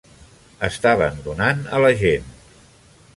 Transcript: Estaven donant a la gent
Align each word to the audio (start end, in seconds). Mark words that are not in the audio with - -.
Estaven 0.67 1.21
donant 1.29 1.63
a 1.79 1.83
la 1.85 1.93
gent 2.03 2.33